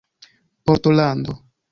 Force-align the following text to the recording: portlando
portlando 0.65 1.33